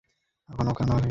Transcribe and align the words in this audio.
এখানে 0.49 0.71
কেন 0.71 0.89
এসেছেন? 0.89 0.99